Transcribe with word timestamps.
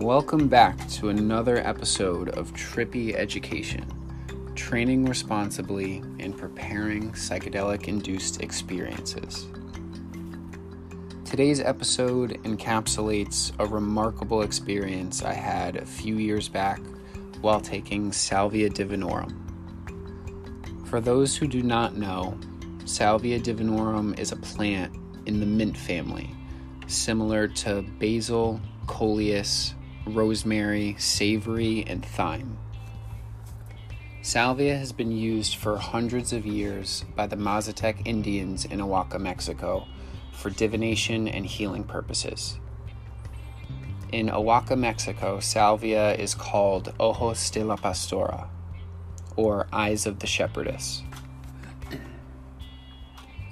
Welcome 0.00 0.48
back 0.48 0.88
to 0.92 1.10
another 1.10 1.58
episode 1.58 2.30
of 2.30 2.54
Trippy 2.54 3.14
Education 3.14 3.84
Training 4.54 5.04
Responsibly 5.04 5.98
and 6.18 6.34
Preparing 6.34 7.12
Psychedelic 7.12 7.86
Induced 7.86 8.40
Experiences. 8.40 9.46
Today's 11.26 11.60
episode 11.60 12.42
encapsulates 12.44 13.52
a 13.58 13.66
remarkable 13.66 14.40
experience 14.40 15.22
I 15.22 15.34
had 15.34 15.76
a 15.76 15.84
few 15.84 16.16
years 16.16 16.48
back 16.48 16.80
while 17.42 17.60
taking 17.60 18.10
Salvia 18.10 18.70
divinorum. 18.70 19.36
For 20.86 21.02
those 21.02 21.36
who 21.36 21.46
do 21.46 21.62
not 21.62 21.98
know, 21.98 22.38
Salvia 22.86 23.38
divinorum 23.38 24.18
is 24.18 24.32
a 24.32 24.36
plant 24.36 24.96
in 25.26 25.40
the 25.40 25.46
mint 25.46 25.76
family, 25.76 26.30
similar 26.86 27.48
to 27.48 27.82
basil, 27.98 28.62
coleus, 28.86 29.74
rosemary, 30.06 30.96
savory, 30.98 31.84
and 31.86 32.04
thyme. 32.04 32.58
Salvia 34.22 34.76
has 34.76 34.92
been 34.92 35.10
used 35.10 35.56
for 35.56 35.78
hundreds 35.78 36.32
of 36.32 36.44
years 36.44 37.04
by 37.16 37.26
the 37.26 37.36
Mazatec 37.36 38.06
Indians 38.06 38.66
in 38.66 38.80
Oaxaca, 38.80 39.18
Mexico, 39.18 39.86
for 40.32 40.50
divination 40.50 41.26
and 41.26 41.46
healing 41.46 41.84
purposes. 41.84 42.58
In 44.12 44.28
Oaxaca, 44.28 44.76
Mexico, 44.76 45.40
salvia 45.40 46.14
is 46.14 46.34
called 46.34 46.92
Ojos 46.98 47.48
de 47.50 47.64
la 47.64 47.76
Pastora, 47.76 48.48
or 49.36 49.68
Eyes 49.72 50.04
of 50.04 50.18
the 50.18 50.26
Shepherdess. 50.26 51.02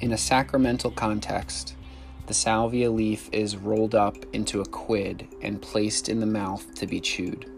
In 0.01 0.13
a 0.13 0.19
sacramental 0.19 0.91
context, 0.91 1.77
the 2.29 2.35
salvia 2.35 2.91
leaf 2.91 3.31
is 3.33 3.57
rolled 3.57 3.95
up 3.95 4.15
into 4.35 4.61
a 4.61 4.67
quid 4.67 5.27
and 5.41 5.63
placed 5.63 6.11
in 6.11 6.21
the 6.21 6.27
mouth 6.27 6.75
to 6.75 6.87
be 6.87 7.01
chewed. 7.01 7.51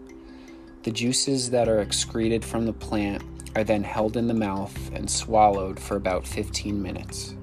The 0.83 0.91
juices 0.91 1.49
that 1.49 1.67
are 1.67 1.81
excreted 1.81 2.45
from 2.45 2.65
the 2.65 2.71
plant 2.71 3.21
are 3.53 3.65
then 3.65 3.83
held 3.83 4.15
in 4.15 4.27
the 4.27 4.33
mouth 4.33 4.73
and 4.95 5.11
swallowed 5.11 5.77
for 5.77 5.97
about 5.97 6.25
15 6.25 6.81
minutes. 6.81 7.35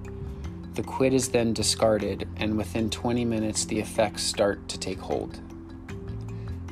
The 0.73 0.83
quid 0.83 1.13
is 1.13 1.29
then 1.29 1.53
discarded, 1.53 2.27
and 2.39 2.57
within 2.57 2.89
20 2.89 3.27
minutes, 3.27 3.67
the 3.67 3.79
effects 3.79 4.23
start 4.23 4.67
to 4.69 4.79
take 4.79 4.99
hold. 4.99 5.39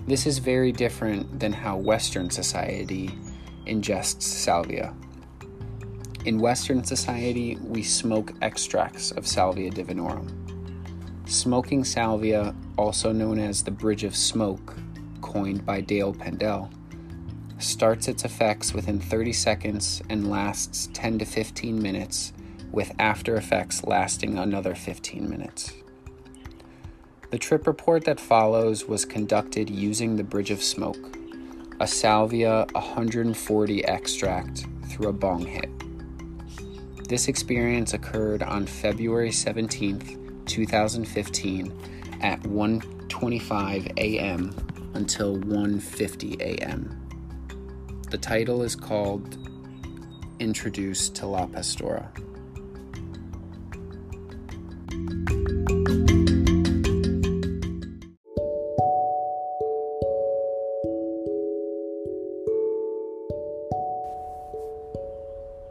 This 0.06 0.26
is 0.26 0.38
very 0.38 0.72
different 0.72 1.38
than 1.38 1.52
how 1.52 1.76
Western 1.76 2.30
society 2.30 3.10
ingests 3.66 4.22
salvia. 4.22 4.94
In 6.24 6.38
Western 6.38 6.82
society, 6.82 7.58
we 7.62 7.82
smoke 7.82 8.32
extracts 8.40 9.10
of 9.10 9.26
Salvia 9.26 9.70
divinorum. 9.70 10.45
Smoking 11.26 11.82
salvia, 11.82 12.54
also 12.78 13.10
known 13.10 13.40
as 13.40 13.64
the 13.64 13.72
Bridge 13.72 14.04
of 14.04 14.14
Smoke, 14.14 14.76
coined 15.20 15.66
by 15.66 15.80
Dale 15.80 16.14
Pendell, 16.14 16.70
starts 17.58 18.06
its 18.06 18.24
effects 18.24 18.72
within 18.72 19.00
30 19.00 19.32
seconds 19.32 20.00
and 20.08 20.30
lasts 20.30 20.88
10 20.92 21.18
to 21.18 21.24
15 21.24 21.82
minutes, 21.82 22.32
with 22.70 22.92
after 23.00 23.34
effects 23.34 23.82
lasting 23.82 24.38
another 24.38 24.76
15 24.76 25.28
minutes. 25.28 25.72
The 27.32 27.38
trip 27.38 27.66
report 27.66 28.04
that 28.04 28.20
follows 28.20 28.84
was 28.84 29.04
conducted 29.04 29.68
using 29.68 30.14
the 30.14 30.22
Bridge 30.22 30.52
of 30.52 30.62
Smoke, 30.62 31.18
a 31.80 31.88
Salvia 31.88 32.66
140 32.70 33.84
extract 33.84 34.64
through 34.88 35.08
a 35.08 35.12
bong 35.12 35.44
hit. 35.44 35.70
This 37.08 37.26
experience 37.26 37.94
occurred 37.94 38.44
on 38.44 38.64
February 38.64 39.30
17th, 39.30 40.22
2015 40.46 41.72
at 42.22 42.40
1:25 42.42 43.92
a.m. 43.98 44.54
until 44.94 45.36
1:50 45.36 46.40
a.m. 46.40 47.06
The 48.10 48.18
title 48.18 48.62
is 48.62 48.76
called 48.76 49.36
Introduced 50.38 51.14
to 51.16 51.26
La 51.26 51.46
Pastora. 51.46 52.08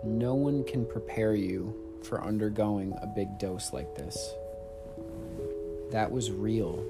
No 0.04 0.36
one 0.36 0.64
can 0.66 0.86
prepare 0.86 1.36
you 1.36 1.74
for 2.04 2.24
undergoing 2.24 2.94
a 3.02 3.08
big 3.08 3.40
dose 3.40 3.74
like 3.74 3.96
this. 3.96 4.36
That 5.92 6.12
was 6.12 6.32
real. 6.32 6.84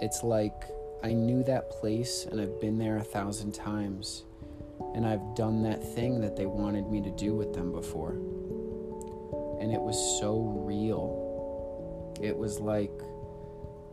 It's 0.00 0.22
like 0.22 0.64
I 1.02 1.12
knew 1.12 1.42
that 1.44 1.70
place 1.70 2.26
and 2.30 2.40
I've 2.40 2.60
been 2.60 2.78
there 2.78 2.96
a 2.96 3.04
thousand 3.04 3.52
times, 3.52 4.24
and 4.94 5.06
I've 5.06 5.34
done 5.34 5.62
that 5.62 5.82
thing 5.94 6.20
that 6.20 6.36
they 6.36 6.46
wanted 6.46 6.90
me 6.90 7.00
to 7.02 7.10
do 7.10 7.34
with 7.34 7.54
them 7.54 7.72
before. 7.72 8.12
And 9.60 9.72
it 9.72 9.80
was 9.80 9.96
so 10.20 10.40
real. 10.66 12.14
It 12.20 12.36
was 12.36 12.60
like, 12.60 12.92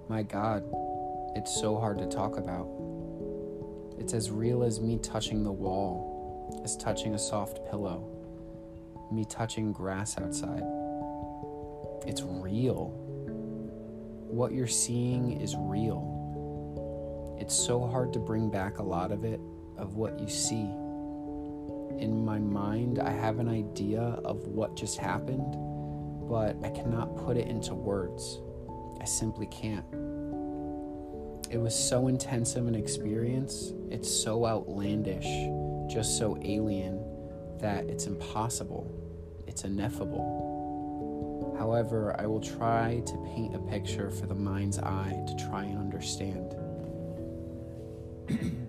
my 0.09 0.23
God, 0.23 0.63
it's 1.35 1.53
so 1.59 1.77
hard 1.79 1.97
to 1.99 2.07
talk 2.07 2.37
about. 2.37 2.67
It's 3.97 4.13
as 4.13 4.31
real 4.31 4.63
as 4.63 4.79
me 4.81 4.97
touching 4.97 5.43
the 5.43 5.51
wall 5.51 6.13
as 6.63 6.77
touching 6.77 7.15
a 7.15 7.19
soft 7.19 7.65
pillow, 7.69 8.07
me 9.11 9.25
touching 9.25 9.71
grass 9.71 10.17
outside. 10.17 10.63
It's 12.05 12.21
real. 12.23 12.93
What 14.33 14.51
you're 14.51 14.65
seeing 14.65 15.39
is 15.39 15.55
real. 15.55 17.37
It's 17.39 17.53
so 17.55 17.85
hard 17.85 18.11
to 18.13 18.19
bring 18.19 18.49
back 18.49 18.79
a 18.79 18.83
lot 18.83 19.11
of 19.11 19.23
it, 19.23 19.39
of 19.77 19.95
what 19.95 20.19
you 20.19 20.27
see. 20.27 20.63
In 22.03 22.25
my 22.25 22.39
mind, 22.39 22.97
I 22.97 23.11
have 23.11 23.37
an 23.37 23.47
idea 23.47 24.01
of 24.01 24.47
what 24.47 24.75
just 24.75 24.97
happened, 24.97 25.55
but 26.27 26.57
I 26.63 26.71
cannot 26.71 27.15
put 27.15 27.37
it 27.37 27.47
into 27.47 27.75
words. 27.75 28.39
I 28.99 29.05
simply 29.05 29.45
can't. 29.45 29.85
It 31.51 31.59
was 31.59 31.75
so 31.75 32.07
intense 32.07 32.55
of 32.55 32.65
an 32.65 32.73
experience, 32.73 33.71
it's 33.91 34.09
so 34.09 34.47
outlandish 34.47 35.27
just 35.93 36.17
so 36.17 36.39
alien 36.41 37.05
that 37.59 37.85
it's 37.85 38.07
impossible, 38.07 38.91
it's 39.45 39.63
ineffable. 39.63 40.42
However, 41.57 42.15
I 42.19 42.25
will 42.25 42.41
try 42.41 43.01
to 43.05 43.17
paint 43.35 43.55
a 43.55 43.59
picture 43.59 44.09
for 44.09 44.25
the 44.25 44.35
mind's 44.35 44.79
eye 44.79 45.23
to 45.27 45.45
try 45.45 45.63
and 45.63 45.77
understand. 45.77 46.55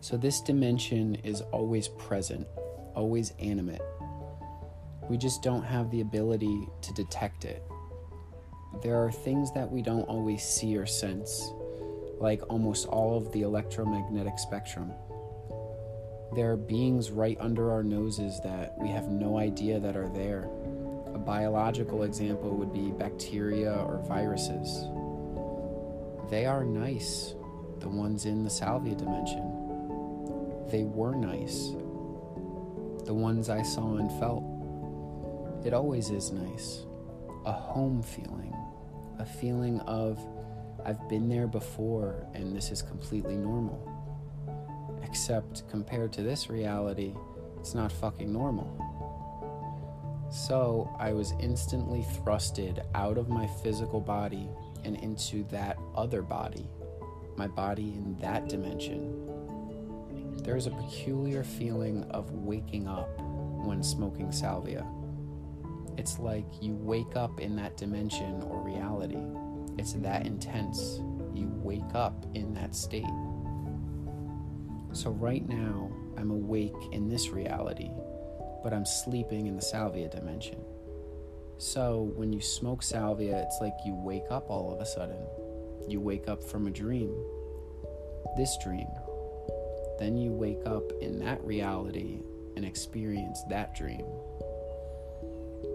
so, 0.00 0.16
this 0.16 0.40
dimension 0.40 1.16
is 1.16 1.40
always 1.52 1.88
present, 1.88 2.46
always 2.94 3.32
animate. 3.38 3.82
We 5.08 5.16
just 5.16 5.42
don't 5.42 5.62
have 5.62 5.90
the 5.90 6.00
ability 6.00 6.68
to 6.82 6.92
detect 6.94 7.44
it. 7.44 7.62
There 8.82 8.96
are 8.96 9.10
things 9.10 9.52
that 9.52 9.70
we 9.70 9.82
don't 9.82 10.02
always 10.02 10.42
see 10.42 10.76
or 10.76 10.86
sense, 10.86 11.50
like 12.18 12.42
almost 12.50 12.86
all 12.86 13.16
of 13.16 13.32
the 13.32 13.42
electromagnetic 13.42 14.38
spectrum. 14.38 14.92
There 16.34 16.50
are 16.50 16.56
beings 16.56 17.10
right 17.10 17.36
under 17.40 17.70
our 17.70 17.82
noses 17.82 18.40
that 18.42 18.76
we 18.78 18.88
have 18.88 19.08
no 19.08 19.38
idea 19.38 19.78
that 19.80 19.96
are 19.96 20.08
there. 20.08 20.50
Biological 21.26 22.04
example 22.04 22.50
would 22.50 22.72
be 22.72 22.92
bacteria 22.92 23.74
or 23.74 23.98
viruses. 24.06 24.86
They 26.30 26.46
are 26.46 26.64
nice, 26.64 27.34
the 27.80 27.88
ones 27.88 28.26
in 28.26 28.44
the 28.44 28.50
salvia 28.50 28.94
dimension. 28.94 29.42
They 30.70 30.84
were 30.84 31.16
nice, 31.16 31.70
the 33.06 33.12
ones 33.12 33.50
I 33.50 33.62
saw 33.62 33.96
and 33.96 34.08
felt. 34.20 34.44
It 35.66 35.74
always 35.74 36.10
is 36.10 36.30
nice. 36.30 36.86
A 37.44 37.52
home 37.52 38.04
feeling, 38.04 38.54
a 39.18 39.26
feeling 39.26 39.80
of 39.80 40.20
I've 40.84 41.08
been 41.08 41.28
there 41.28 41.48
before 41.48 42.24
and 42.34 42.54
this 42.54 42.70
is 42.70 42.82
completely 42.82 43.36
normal. 43.36 43.82
Except 45.02 45.68
compared 45.68 46.12
to 46.12 46.22
this 46.22 46.48
reality, 46.48 47.14
it's 47.58 47.74
not 47.74 47.90
fucking 47.90 48.32
normal. 48.32 48.85
So 50.30 50.94
I 50.98 51.12
was 51.12 51.32
instantly 51.40 52.04
thrusted 52.18 52.84
out 52.94 53.18
of 53.18 53.28
my 53.28 53.46
physical 53.46 54.00
body 54.00 54.48
and 54.84 54.96
into 54.96 55.44
that 55.44 55.78
other 55.94 56.22
body, 56.22 56.68
my 57.36 57.46
body 57.46 57.94
in 57.94 58.16
that 58.20 58.48
dimension. 58.48 59.22
There 60.42 60.56
is 60.56 60.66
a 60.66 60.70
peculiar 60.70 61.42
feeling 61.42 62.04
of 62.10 62.30
waking 62.32 62.86
up 62.86 63.08
when 63.18 63.82
smoking 63.82 64.30
salvia. 64.30 64.86
It's 65.98 66.18
like 66.18 66.46
you 66.60 66.74
wake 66.74 67.16
up 67.16 67.40
in 67.40 67.56
that 67.56 67.76
dimension 67.76 68.42
or 68.42 68.60
reality. 68.60 69.18
It's 69.78 69.94
that 69.94 70.26
intense. 70.26 71.00
You 71.34 71.50
wake 71.62 71.94
up 71.94 72.26
in 72.34 72.54
that 72.54 72.74
state. 72.74 73.04
So, 74.92 75.10
right 75.10 75.46
now, 75.48 75.90
I'm 76.16 76.30
awake 76.30 76.74
in 76.92 77.08
this 77.08 77.30
reality, 77.30 77.90
but 78.66 78.74
I'm 78.74 78.84
sleeping 78.84 79.46
in 79.46 79.54
the 79.54 79.62
salvia 79.62 80.08
dimension. 80.08 80.60
So, 81.56 82.10
when 82.16 82.32
you 82.32 82.40
smoke 82.40 82.82
salvia, 82.82 83.40
it's 83.42 83.58
like 83.60 83.74
you 83.84 83.94
wake 83.94 84.24
up 84.28 84.50
all 84.50 84.74
of 84.74 84.80
a 84.80 84.84
sudden. 84.84 85.24
You 85.86 86.00
wake 86.00 86.26
up 86.26 86.42
from 86.42 86.66
a 86.66 86.70
dream, 86.72 87.14
this 88.36 88.58
dream. 88.64 88.88
Then 90.00 90.16
you 90.16 90.32
wake 90.32 90.66
up 90.66 90.82
in 91.00 91.20
that 91.20 91.40
reality 91.44 92.22
and 92.56 92.64
experience 92.64 93.44
that 93.48 93.72
dream. 93.76 94.04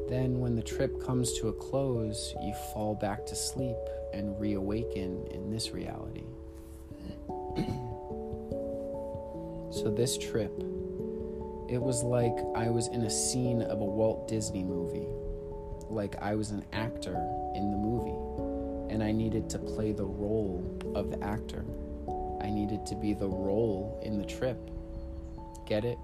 Then, 0.09 0.41
when 0.41 0.57
the 0.57 0.61
trip 0.61 1.01
comes 1.01 1.39
to 1.39 1.47
a 1.47 1.53
close, 1.53 2.35
you 2.43 2.53
fall 2.73 2.93
back 2.93 3.25
to 3.27 3.35
sleep 3.35 3.77
and 4.13 4.37
reawaken 4.37 5.27
in 5.31 5.49
this 5.49 5.71
reality. 5.71 6.25
so, 9.71 9.89
this 9.95 10.17
trip, 10.17 10.51
it 11.71 11.81
was 11.81 12.03
like 12.03 12.37
I 12.53 12.69
was 12.69 12.89
in 12.89 13.03
a 13.03 13.09
scene 13.09 13.61
of 13.61 13.79
a 13.79 13.85
Walt 13.85 14.27
Disney 14.27 14.61
movie, 14.61 15.07
like 15.89 16.21
I 16.21 16.35
was 16.35 16.51
an 16.51 16.65
actor 16.73 17.15
in 17.55 17.71
the 17.71 17.77
movie, 17.77 18.93
and 18.93 19.01
I 19.01 19.13
needed 19.13 19.49
to 19.51 19.57
play 19.57 19.93
the 19.93 20.03
role 20.03 20.61
of 20.93 21.11
the 21.11 21.23
actor. 21.23 21.63
I 22.41 22.49
needed 22.49 22.85
to 22.87 22.95
be 22.95 23.13
the 23.13 23.29
role 23.29 24.01
in 24.03 24.17
the 24.17 24.25
trip. 24.25 24.57
Get 25.65 25.85
it? 25.85 25.97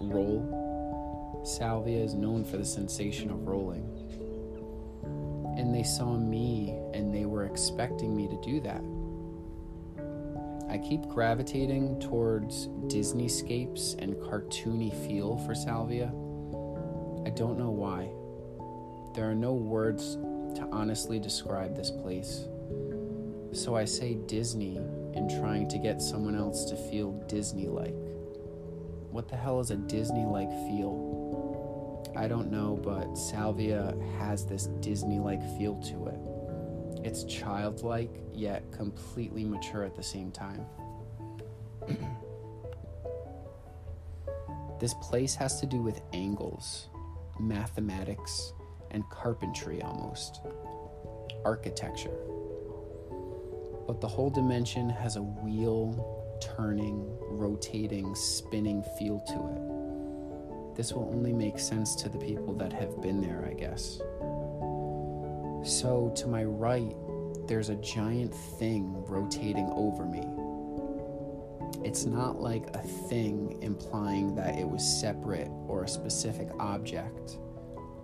Roll. 0.00 1.42
Salvia 1.44 2.02
is 2.02 2.14
known 2.14 2.42
for 2.42 2.56
the 2.56 2.64
sensation 2.64 3.30
of 3.30 3.46
rolling. 3.46 3.84
And 5.58 5.74
they 5.74 5.82
saw 5.82 6.16
me 6.16 6.70
and 6.94 7.14
they 7.14 7.26
were 7.26 7.44
expecting 7.44 8.16
me 8.16 8.26
to 8.26 8.40
do 8.40 8.58
that. 8.60 8.80
I 10.70 10.78
keep 10.78 11.08
gravitating 11.08 11.98
towards 11.98 12.68
Disneyscapes 12.86 13.98
and 13.98 14.14
cartoony 14.14 14.94
feel 15.04 15.36
for 15.38 15.52
Salvia. 15.52 16.06
I 17.26 17.30
don't 17.30 17.58
know 17.58 17.72
why. 17.72 18.08
There 19.16 19.28
are 19.28 19.34
no 19.34 19.52
words 19.52 20.14
to 20.54 20.68
honestly 20.70 21.18
describe 21.18 21.74
this 21.74 21.90
place. 21.90 22.44
So 23.52 23.74
I 23.74 23.84
say 23.84 24.14
Disney 24.14 24.76
in 24.76 25.28
trying 25.40 25.68
to 25.70 25.78
get 25.78 26.00
someone 26.00 26.36
else 26.36 26.64
to 26.66 26.76
feel 26.76 27.12
Disney 27.26 27.66
like. 27.66 27.96
What 29.10 29.28
the 29.28 29.36
hell 29.36 29.58
is 29.58 29.72
a 29.72 29.76
Disney 29.76 30.24
like 30.24 30.50
feel? 30.68 32.06
I 32.16 32.28
don't 32.28 32.52
know, 32.52 32.80
but 32.80 33.16
Salvia 33.16 33.92
has 34.18 34.46
this 34.46 34.66
Disney 34.66 35.18
like 35.18 35.42
feel 35.58 35.74
to 35.82 36.06
it. 36.06 36.29
It's 37.02 37.24
childlike, 37.24 38.22
yet 38.32 38.70
completely 38.72 39.44
mature 39.44 39.84
at 39.84 39.96
the 39.96 40.02
same 40.02 40.30
time. 40.30 40.66
this 44.80 44.94
place 44.94 45.34
has 45.34 45.60
to 45.60 45.66
do 45.66 45.82
with 45.82 46.00
angles, 46.12 46.88
mathematics, 47.38 48.52
and 48.90 49.08
carpentry 49.10 49.80
almost, 49.82 50.42
architecture. 51.44 52.18
But 53.86 54.00
the 54.00 54.08
whole 54.08 54.30
dimension 54.30 54.90
has 54.90 55.16
a 55.16 55.22
wheel, 55.22 56.38
turning, 56.40 57.06
rotating, 57.20 58.14
spinning 58.14 58.82
feel 58.98 59.20
to 59.20 59.34
it. 59.34 60.76
This 60.76 60.92
will 60.92 61.10
only 61.12 61.32
make 61.32 61.58
sense 61.58 61.94
to 61.96 62.08
the 62.08 62.18
people 62.18 62.54
that 62.54 62.72
have 62.72 63.00
been 63.02 63.20
there, 63.20 63.46
I 63.50 63.54
guess. 63.54 64.00
So, 65.62 66.12
to 66.16 66.26
my 66.26 66.44
right, 66.44 66.94
there's 67.46 67.68
a 67.68 67.76
giant 67.76 68.34
thing 68.34 69.04
rotating 69.06 69.68
over 69.74 70.06
me. 70.06 70.26
It's 71.84 72.04
not 72.04 72.40
like 72.40 72.74
a 72.74 72.82
thing 72.82 73.58
implying 73.62 74.34
that 74.36 74.58
it 74.58 74.68
was 74.68 74.82
separate 74.82 75.50
or 75.66 75.84
a 75.84 75.88
specific 75.88 76.48
object, 76.58 77.38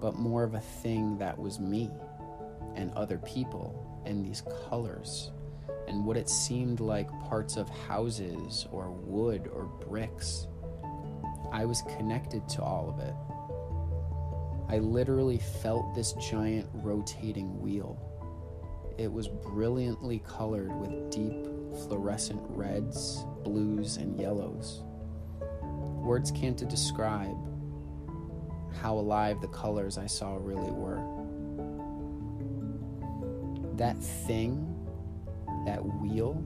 but 0.00 0.16
more 0.16 0.44
of 0.44 0.54
a 0.54 0.60
thing 0.60 1.16
that 1.18 1.38
was 1.38 1.58
me 1.58 1.90
and 2.74 2.92
other 2.94 3.18
people 3.18 4.02
and 4.04 4.24
these 4.24 4.42
colors 4.68 5.30
and 5.88 6.04
what 6.04 6.16
it 6.16 6.28
seemed 6.28 6.80
like 6.80 7.08
parts 7.28 7.56
of 7.56 7.68
houses 7.68 8.66
or 8.70 8.90
wood 8.90 9.48
or 9.52 9.64
bricks. 9.64 10.46
I 11.52 11.64
was 11.64 11.82
connected 11.96 12.48
to 12.50 12.62
all 12.62 12.90
of 12.90 12.98
it. 13.06 13.14
I 14.68 14.78
literally 14.78 15.38
felt 15.38 15.94
this 15.94 16.12
giant 16.14 16.68
rotating 16.72 17.60
wheel. 17.60 17.96
It 18.98 19.12
was 19.12 19.28
brilliantly 19.28 20.18
colored 20.26 20.74
with 20.80 21.10
deep 21.10 21.46
fluorescent 21.86 22.40
reds, 22.48 23.24
blues, 23.44 23.96
and 23.96 24.18
yellows. 24.18 24.82
Words 25.40 26.32
can't 26.32 26.56
describe 26.68 27.36
how 28.80 28.94
alive 28.98 29.40
the 29.40 29.48
colors 29.48 29.98
I 29.98 30.06
saw 30.06 30.36
really 30.40 30.72
were. 30.72 31.00
That 33.76 33.96
thing, 34.02 34.74
that 35.64 35.84
wheel, 35.84 36.42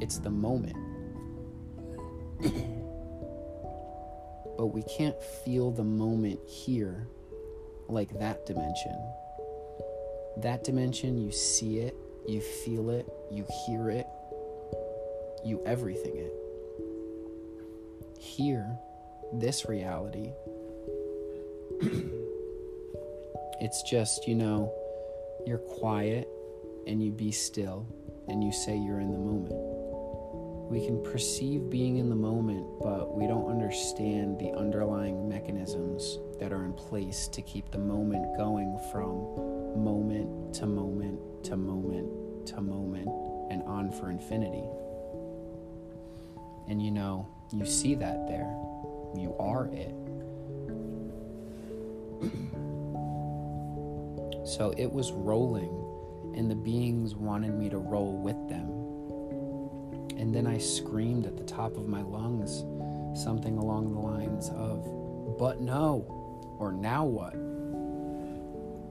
it's 0.00 0.18
the 0.18 0.30
moment. 0.30 0.76
but 4.56 4.66
we 4.66 4.82
can't 4.82 5.20
feel 5.44 5.70
the 5.70 5.84
moment 5.84 6.40
here 6.48 7.06
like 7.88 8.18
that 8.18 8.46
dimension. 8.46 8.96
That 10.38 10.64
dimension, 10.64 11.18
you 11.18 11.32
see 11.32 11.78
it, 11.78 11.94
you 12.26 12.40
feel 12.40 12.90
it, 12.90 13.06
you 13.30 13.46
hear 13.66 13.90
it, 13.90 14.06
you 15.44 15.62
everything 15.64 16.16
it. 16.16 16.32
Here, 18.18 18.78
this 19.32 19.68
reality, 19.68 20.32
it's 23.60 23.82
just, 23.82 24.26
you 24.26 24.34
know, 24.34 24.72
you're 25.46 25.58
quiet 25.58 26.28
and 26.86 27.02
you 27.02 27.12
be 27.12 27.30
still 27.32 27.86
and 28.28 28.42
you 28.42 28.52
say 28.52 28.76
you're 28.76 29.00
in 29.00 29.12
the 29.12 29.18
moment. 29.18 29.75
We 30.68 30.84
can 30.84 31.02
perceive 31.02 31.70
being 31.70 31.98
in 31.98 32.08
the 32.08 32.16
moment, 32.16 32.66
but 32.80 33.14
we 33.14 33.26
don't 33.26 33.48
understand 33.48 34.38
the 34.38 34.50
underlying 34.52 35.28
mechanisms 35.28 36.18
that 36.40 36.52
are 36.52 36.64
in 36.64 36.72
place 36.72 37.28
to 37.28 37.42
keep 37.42 37.70
the 37.70 37.78
moment 37.78 38.36
going 38.36 38.78
from 38.90 39.82
moment 39.82 40.54
to 40.54 40.66
moment 40.66 41.44
to 41.44 41.56
moment 41.56 42.46
to 42.48 42.60
moment 42.60 43.08
and 43.50 43.62
on 43.62 43.92
for 43.92 44.10
infinity. 44.10 44.64
And 46.68 46.82
you 46.82 46.90
know, 46.90 47.28
you 47.52 47.64
see 47.64 47.94
that 47.94 48.26
there. 48.26 48.52
You 49.16 49.36
are 49.38 49.66
it. 49.72 49.94
so 54.46 54.74
it 54.76 54.90
was 54.90 55.12
rolling, 55.12 55.70
and 56.36 56.50
the 56.50 56.56
beings 56.56 57.14
wanted 57.14 57.54
me 57.54 57.68
to 57.70 57.78
roll 57.78 58.16
with 58.16 58.48
them. 58.48 58.75
And 60.16 60.34
then 60.34 60.46
I 60.46 60.58
screamed 60.58 61.26
at 61.26 61.36
the 61.36 61.44
top 61.44 61.76
of 61.76 61.88
my 61.88 62.02
lungs 62.02 62.64
something 63.20 63.58
along 63.58 63.92
the 63.92 64.00
lines 64.00 64.48
of, 64.50 64.84
But 65.38 65.60
no, 65.60 66.56
or 66.58 66.72
now 66.72 67.04
what? 67.04 67.34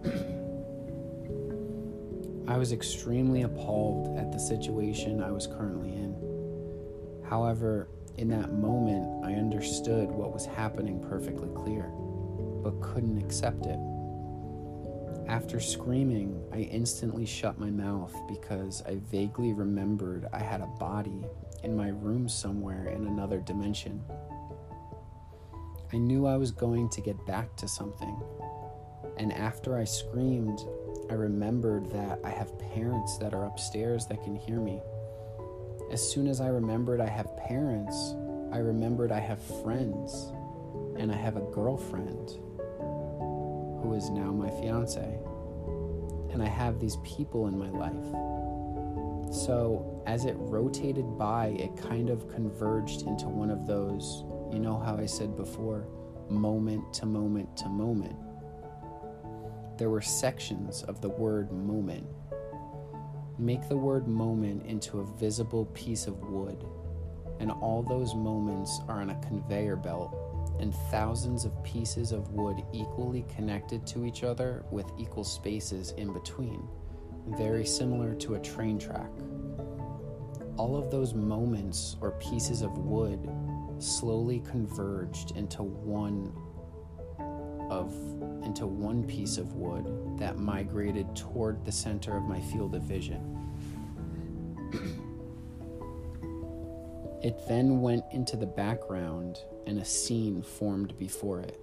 I 2.47 2.57
was 2.57 2.71
extremely 2.71 3.41
appalled 3.41 4.17
at 4.17 4.31
the 4.31 4.39
situation 4.39 5.21
I 5.21 5.31
was 5.31 5.47
currently 5.47 5.89
in. 5.89 6.15
However, 7.27 7.89
in 8.17 8.29
that 8.29 8.53
moment, 8.53 9.25
I 9.25 9.33
understood 9.33 10.09
what 10.09 10.31
was 10.31 10.45
happening 10.45 10.99
perfectly 10.99 11.49
clear, 11.55 11.91
but 12.63 12.79
couldn't 12.81 13.17
accept 13.17 13.65
it. 13.65 13.79
After 15.27 15.59
screaming, 15.59 16.39
I 16.53 16.59
instantly 16.59 17.25
shut 17.25 17.59
my 17.59 17.71
mouth 17.71 18.15
because 18.27 18.83
I 18.83 18.97
vaguely 19.09 19.53
remembered 19.53 20.27
I 20.31 20.39
had 20.39 20.61
a 20.61 20.67
body 20.67 21.25
in 21.63 21.75
my 21.75 21.89
room 21.89 22.29
somewhere 22.29 22.89
in 22.89 23.07
another 23.07 23.39
dimension. 23.39 24.03
I 25.91 25.97
knew 25.97 26.27
I 26.27 26.37
was 26.37 26.51
going 26.51 26.89
to 26.89 27.01
get 27.01 27.25
back 27.25 27.55
to 27.57 27.67
something, 27.67 28.21
and 29.17 29.33
after 29.33 29.77
I 29.77 29.83
screamed, 29.83 30.59
I 31.09 31.13
remembered 31.13 31.89
that 31.91 32.19
I 32.23 32.29
have 32.29 32.59
parents 32.59 33.17
that 33.17 33.33
are 33.33 33.45
upstairs 33.45 34.05
that 34.07 34.23
can 34.23 34.35
hear 34.35 34.59
me. 34.59 34.79
As 35.91 36.07
soon 36.07 36.27
as 36.27 36.39
I 36.39 36.47
remembered 36.47 37.01
I 37.01 37.09
have 37.09 37.35
parents, 37.37 38.13
I 38.51 38.57
remembered 38.57 39.11
I 39.11 39.21
have 39.21 39.41
friends, 39.63 40.31
and 40.97 41.11
I 41.11 41.15
have 41.15 41.35
a 41.35 41.51
girlfriend 41.51 42.37
who 43.85 43.93
is 43.93 44.09
now 44.09 44.31
my 44.31 44.49
fiance. 44.49 45.19
And 46.31 46.41
I 46.41 46.47
have 46.47 46.79
these 46.79 46.97
people 47.03 47.47
in 47.47 47.57
my 47.57 47.69
life. 47.69 49.33
So, 49.33 50.01
as 50.07 50.25
it 50.25 50.35
rotated 50.37 51.17
by, 51.17 51.47
it 51.59 51.77
kind 51.77 52.09
of 52.09 52.27
converged 52.29 53.03
into 53.03 53.27
one 53.27 53.51
of 53.51 53.67
those, 53.67 54.23
you 54.51 54.59
know 54.59 54.79
how 54.79 54.97
I 54.97 55.05
said 55.05 55.35
before, 55.35 55.87
moment 56.29 56.93
to 56.95 57.05
moment 57.05 57.55
to 57.57 57.69
moment. 57.69 58.15
There 59.77 59.89
were 59.89 60.01
sections 60.01 60.83
of 60.83 61.01
the 61.01 61.09
word 61.09 61.51
moment. 61.51 62.07
Make 63.37 63.67
the 63.67 63.77
word 63.77 64.07
moment 64.07 64.65
into 64.65 64.99
a 64.99 65.17
visible 65.17 65.65
piece 65.67 66.07
of 66.07 66.19
wood, 66.21 66.65
and 67.39 67.51
all 67.51 67.83
those 67.83 68.15
moments 68.15 68.79
are 68.87 69.01
on 69.01 69.09
a 69.09 69.21
conveyor 69.21 69.75
belt 69.75 70.24
and 70.59 70.73
thousands 70.91 71.45
of 71.45 71.63
pieces 71.63 72.11
of 72.11 72.31
wood 72.31 72.63
equally 72.73 73.25
connected 73.35 73.85
to 73.87 74.05
each 74.05 74.23
other 74.23 74.63
with 74.71 74.85
equal 74.97 75.23
spaces 75.23 75.91
in 75.97 76.13
between, 76.13 76.67
very 77.37 77.65
similar 77.65 78.13
to 78.15 78.35
a 78.35 78.39
train 78.39 78.77
track. 78.77 79.09
All 80.57 80.75
of 80.77 80.89
those 80.89 81.13
moments 81.13 81.97
or 82.01 82.11
pieces 82.11 82.61
of 82.61 82.77
wood 82.77 83.29
slowly 83.79 84.39
converged 84.39 85.31
into 85.31 85.63
one 85.63 86.31
of 87.69 87.93
into 88.43 88.67
one 88.67 89.03
piece 89.03 89.37
of 89.37 89.53
wood 89.55 89.85
that 90.19 90.37
migrated 90.37 91.15
toward 91.15 91.65
the 91.65 91.71
center 91.71 92.15
of 92.15 92.23
my 92.23 92.39
field 92.39 92.75
of 92.75 92.83
vision. 92.83 93.31
it 97.25 97.47
then 97.47 97.81
went 97.81 98.03
into 98.11 98.37
the 98.37 98.45
background 98.45 99.39
and 99.65 99.79
a 99.79 99.83
scene 99.83 100.43
formed 100.43 100.95
before 100.99 101.39
it. 101.39 101.59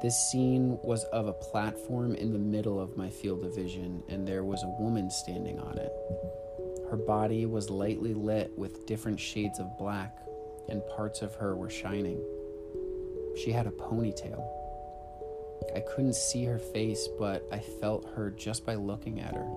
This 0.00 0.16
scene 0.30 0.78
was 0.84 1.02
of 1.06 1.26
a 1.26 1.32
platform 1.32 2.14
in 2.14 2.32
the 2.32 2.38
middle 2.38 2.78
of 2.78 2.96
my 2.96 3.10
field 3.10 3.44
of 3.44 3.56
vision, 3.56 4.04
and 4.08 4.24
there 4.24 4.44
was 4.44 4.62
a 4.62 4.80
woman 4.80 5.10
standing 5.10 5.58
on 5.58 5.76
it. 5.78 5.90
Her 6.88 6.96
body 6.96 7.44
was 7.44 7.70
lightly 7.70 8.14
lit 8.14 8.56
with 8.56 8.86
different 8.86 9.18
shades 9.18 9.58
of 9.58 9.76
black, 9.78 10.16
and 10.68 10.80
parts 10.94 11.22
of 11.22 11.34
her 11.34 11.56
were 11.56 11.68
shining. 11.68 12.22
She 13.42 13.50
had 13.50 13.66
a 13.66 13.72
ponytail. 13.72 14.46
I 15.74 15.80
couldn't 15.80 16.14
see 16.14 16.44
her 16.44 16.60
face, 16.60 17.08
but 17.18 17.42
I 17.50 17.58
felt 17.58 18.08
her 18.14 18.30
just 18.30 18.64
by 18.64 18.76
looking 18.76 19.18
at 19.18 19.34
her. 19.34 19.50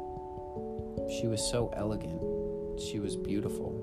She 1.19 1.27
was 1.27 1.47
so 1.51 1.71
elegant. 1.75 2.81
She 2.81 2.99
was 2.99 3.15
beautiful. 3.15 3.78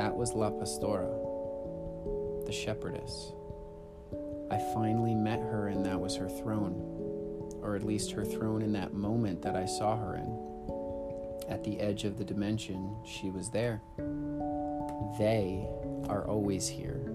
That 0.00 0.16
was 0.16 0.32
La 0.32 0.48
Pastora, 0.48 1.12
the 2.46 2.52
shepherdess. 2.52 3.32
I 4.50 4.56
finally 4.72 5.14
met 5.14 5.40
her, 5.40 5.68
and 5.68 5.84
that 5.84 6.00
was 6.00 6.16
her 6.16 6.30
throne, 6.30 6.72
or 7.60 7.76
at 7.76 7.82
least 7.82 8.12
her 8.12 8.24
throne 8.24 8.62
in 8.62 8.72
that 8.72 8.94
moment 8.94 9.42
that 9.42 9.56
I 9.56 9.66
saw 9.66 9.98
her 9.98 10.16
in. 10.16 11.52
At 11.52 11.64
the 11.64 11.78
edge 11.78 12.04
of 12.04 12.16
the 12.16 12.24
dimension, 12.24 12.96
she 13.04 13.28
was 13.28 13.50
there. 13.50 13.82
They 15.18 15.68
are 16.08 16.26
always 16.26 16.66
here. 16.66 17.12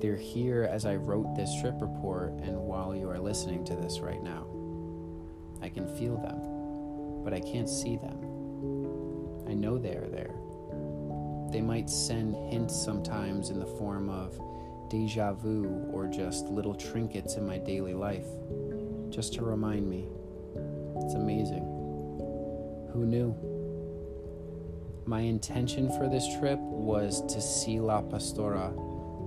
They're 0.00 0.16
here 0.16 0.66
as 0.72 0.86
I 0.86 0.96
wrote 0.96 1.36
this 1.36 1.60
trip 1.60 1.74
report, 1.78 2.32
and 2.40 2.56
while 2.56 2.96
you 2.96 3.10
are 3.10 3.18
listening 3.18 3.64
to 3.66 3.76
this 3.76 4.00
right 4.00 4.22
now, 4.22 4.46
I 5.60 5.68
can 5.68 5.86
feel 5.98 6.16
them, 6.16 7.22
but 7.22 7.34
I 7.34 7.40
can't 7.40 7.68
see 7.68 7.96
them. 7.98 8.16
I 9.46 9.52
know 9.52 9.76
they 9.76 9.96
are 9.96 10.08
there. 10.08 10.41
They 11.52 11.60
might 11.60 11.90
send 11.90 12.34
hints 12.50 12.74
sometimes 12.74 13.50
in 13.50 13.60
the 13.60 13.66
form 13.66 14.08
of 14.08 14.40
deja 14.88 15.34
vu 15.34 15.86
or 15.92 16.06
just 16.06 16.46
little 16.46 16.74
trinkets 16.74 17.36
in 17.36 17.46
my 17.46 17.58
daily 17.58 17.92
life, 17.92 18.26
just 19.10 19.34
to 19.34 19.44
remind 19.44 19.88
me. 19.88 20.08
It's 20.96 21.14
amazing. 21.14 21.62
Who 22.92 23.04
knew? 23.04 23.36
My 25.04 25.20
intention 25.20 25.90
for 25.98 26.08
this 26.08 26.26
trip 26.38 26.58
was 26.58 27.20
to 27.26 27.40
see 27.40 27.80
La 27.80 28.00
Pastora 28.00 28.72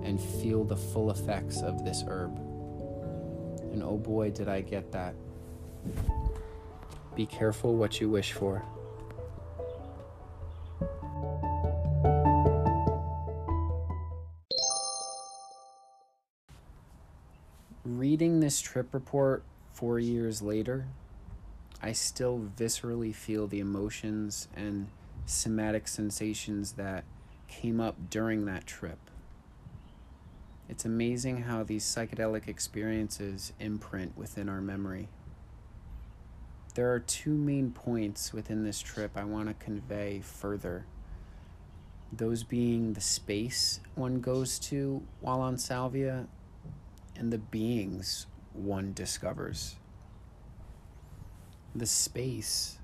and 0.04 0.20
feel 0.20 0.64
the 0.64 0.76
full 0.76 1.12
effects 1.12 1.62
of 1.62 1.84
this 1.84 2.02
herb. 2.08 2.36
And 3.72 3.84
oh 3.84 3.98
boy, 3.98 4.30
did 4.30 4.48
I 4.48 4.62
get 4.62 4.90
that. 4.92 5.14
Be 7.14 7.26
careful 7.26 7.76
what 7.76 8.00
you 8.00 8.10
wish 8.10 8.32
for. 8.32 8.64
Reading 17.86 18.40
this 18.40 18.60
trip 18.60 18.92
report 18.92 19.44
four 19.72 20.00
years 20.00 20.42
later, 20.42 20.88
I 21.80 21.92
still 21.92 22.50
viscerally 22.58 23.14
feel 23.14 23.46
the 23.46 23.60
emotions 23.60 24.48
and 24.56 24.88
somatic 25.24 25.86
sensations 25.86 26.72
that 26.72 27.04
came 27.46 27.80
up 27.80 28.10
during 28.10 28.44
that 28.46 28.66
trip. 28.66 28.98
It's 30.68 30.84
amazing 30.84 31.42
how 31.42 31.62
these 31.62 31.84
psychedelic 31.84 32.48
experiences 32.48 33.52
imprint 33.60 34.18
within 34.18 34.48
our 34.48 34.60
memory. 34.60 35.06
There 36.74 36.92
are 36.92 36.98
two 36.98 37.36
main 37.36 37.70
points 37.70 38.32
within 38.32 38.64
this 38.64 38.80
trip 38.80 39.12
I 39.14 39.22
want 39.22 39.46
to 39.46 39.64
convey 39.64 40.22
further. 40.24 40.86
Those 42.12 42.42
being 42.42 42.94
the 42.94 43.00
space 43.00 43.78
one 43.94 44.20
goes 44.20 44.58
to 44.70 45.04
while 45.20 45.40
on 45.40 45.56
salvia 45.56 46.26
and 47.18 47.32
the 47.32 47.38
beings 47.38 48.26
one 48.52 48.92
discovers. 48.92 49.76
The 51.74 51.86
space, 51.86 52.78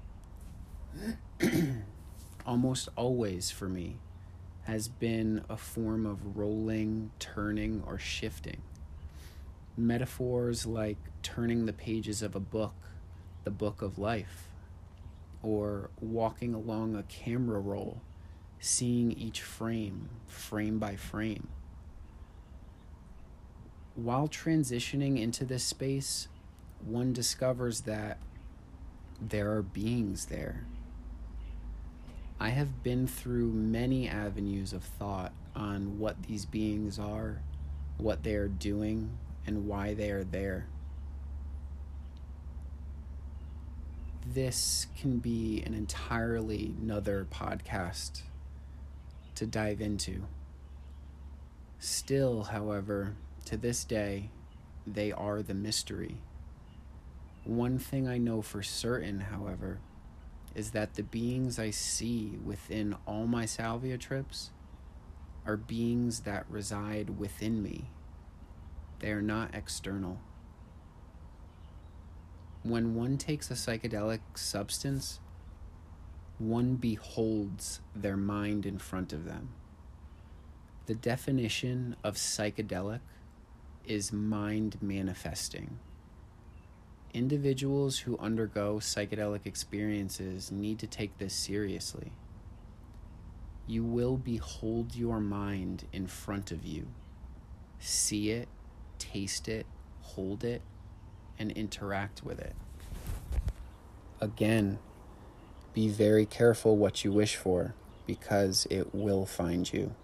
almost 2.47 2.89
always 2.97 3.51
for 3.51 3.69
me, 3.69 3.97
has 4.65 4.89
been 4.89 5.45
a 5.49 5.57
form 5.57 6.07
of 6.07 6.37
rolling, 6.37 7.11
turning, 7.19 7.83
or 7.87 7.99
shifting. 7.99 8.63
Metaphors 9.77 10.67
like 10.67 10.99
turning 11.23 11.67
the 11.67 11.73
pages 11.73 12.23
of 12.23 12.37
a 12.37 12.41
book, 12.41 12.75
the 13.45 13.51
book 13.51 13.83
of 13.83 13.99
life, 13.99 14.49
or 15.43 15.91
walking 16.01 16.55
along 16.55 16.95
a 16.95 17.03
camera 17.05 17.59
roll, 17.59 18.01
seeing 18.61 19.11
each 19.13 19.41
frame, 19.41 20.09
frame 20.27 20.79
by 20.79 20.95
frame. 20.95 21.49
While 23.95 24.29
transitioning 24.29 25.21
into 25.21 25.45
this 25.45 25.65
space, 25.65 26.29
one 26.85 27.13
discovers 27.13 27.83
that 27.83 28.19
there 29.21 29.53
are 29.53 29.63
beings 29.63 30.27
there 30.27 30.65
I 32.43 32.49
have 32.49 32.83
been 32.83 33.07
through 33.07 33.53
many 33.53 34.09
avenues 34.09 34.73
of 34.73 34.83
thought 34.83 35.33
on 35.55 36.01
what 36.01 36.25
these 36.25 36.45
beings 36.45 36.99
are, 36.99 37.41
what 37.99 38.25
they 38.25 38.35
are 38.35 38.49
doing, 38.49 39.17
and 39.47 39.69
why 39.69 39.95
they 39.95 40.11
are 40.11 40.25
there. 40.25 40.67
This 44.27 44.89
can 44.99 45.21
be 45.21 45.63
an 45.65 45.73
entirely 45.73 46.75
another 46.83 47.29
podcast 47.31 48.23
to 49.37 49.47
dive 49.47 49.81
into. 49.81 50.25
Still, 51.79 52.43
however, 52.43 53.15
to 53.53 53.59
this 53.59 53.85
day, 53.85 54.31
they 54.87 55.13
are 55.13 55.43
the 55.43 55.53
mystery. 55.53 56.17
One 57.45 57.79
thing 57.79 58.09
I 58.09 58.17
know 58.17 58.41
for 58.41 58.63
certain, 58.63 59.21
however, 59.21 59.79
is 60.55 60.71
that 60.71 60.95
the 60.95 61.03
beings 61.03 61.59
I 61.59 61.69
see 61.69 62.39
within 62.43 62.97
all 63.07 63.27
my 63.27 63.45
salvia 63.45 63.99
trips 63.99 64.53
are 65.45 65.59
beings 65.59 66.21
that 66.21 66.47
reside 66.49 67.19
within 67.19 67.63
me. 67.63 67.91
They 69.01 69.11
are 69.11 69.21
not 69.21 69.55
external. 69.55 70.19
When 72.63 72.95
one 72.95 73.19
takes 73.19 73.51
a 73.51 73.55
psychedelic 73.55 74.21
substance, 74.35 75.21
one 76.39 76.77
beholds 76.77 77.83
their 77.95 78.17
mind 78.17 78.65
in 78.65 78.79
front 78.79 79.13
of 79.13 79.27
them. 79.27 79.51
The 80.87 80.95
definition 80.95 81.97
of 82.03 82.15
psychedelic 82.15 83.01
is 83.87 84.13
mind 84.13 84.77
manifesting. 84.81 85.79
Individuals 87.15 88.01
who 88.01 88.17
undergo 88.19 88.77
psychedelic 88.77 89.45
experiences 89.45 90.51
need 90.51 90.79
to 90.79 90.87
take 90.87 91.19
this 91.19 91.35
seriously. 91.35 92.13
You 93.67 93.85
will 93.85 94.17
behold 94.17 94.97
your 94.97 95.21
mind 95.21 95.85
in 95.93 96.07
front 96.07 96.51
of 96.51 96.65
you, 96.65 96.89
see 97.79 98.31
it, 98.31 98.49
taste 98.99 99.49
it, 99.49 99.67
hold 100.01 100.43
it, 100.43 100.63
and 101.39 101.53
interact 101.53 102.25
with 102.25 102.41
it. 102.41 102.55
Again, 104.21 104.79
be 105.75 105.89
very 105.89 106.27
careful 106.27 106.77
what 106.77 107.05
you 107.05 107.13
wish 107.13 107.37
for 107.37 107.75
because 108.07 108.67
it 108.71 108.95
will 108.95 109.27
find 109.27 109.73
you. 109.73 109.95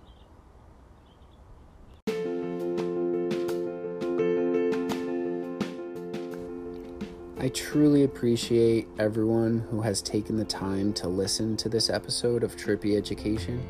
I 7.48 7.50
truly 7.50 8.04
appreciate 8.04 8.86
everyone 8.98 9.60
who 9.70 9.80
has 9.80 10.02
taken 10.02 10.36
the 10.36 10.44
time 10.44 10.92
to 10.92 11.08
listen 11.08 11.56
to 11.56 11.70
this 11.70 11.88
episode 11.88 12.44
of 12.44 12.56
Trippy 12.56 12.94
Education. 12.94 13.66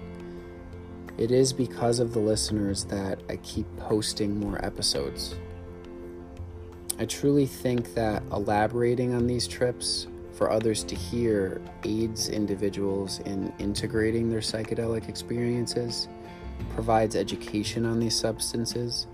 It 1.16 1.30
is 1.30 1.52
because 1.52 2.00
of 2.00 2.12
the 2.12 2.18
listeners 2.18 2.82
that 2.86 3.22
I 3.28 3.36
keep 3.36 3.66
posting 3.76 4.40
more 4.40 4.58
episodes. 4.64 5.36
I 6.98 7.04
truly 7.04 7.46
think 7.46 7.94
that 7.94 8.24
elaborating 8.32 9.14
on 9.14 9.28
these 9.28 9.46
trips 9.46 10.08
for 10.32 10.50
others 10.50 10.82
to 10.82 10.96
hear 10.96 11.62
aids 11.84 12.30
individuals 12.30 13.20
in 13.20 13.52
integrating 13.60 14.28
their 14.28 14.40
psychedelic 14.40 15.08
experiences, 15.08 16.08
provides 16.74 17.14
education 17.14 17.86
on 17.86 18.00
these 18.00 18.18
substances, 18.18 19.06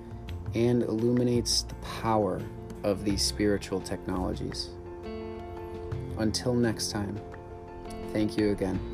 and 0.54 0.82
illuminates 0.84 1.64
the 1.64 1.74
power 1.74 2.40
of 2.84 3.04
these 3.04 3.22
spiritual 3.22 3.80
technologies. 3.80 4.68
until 6.18 6.54
next 6.54 6.92
time, 6.92 7.20
thank 8.12 8.38
you 8.38 8.52
again. 8.52 8.93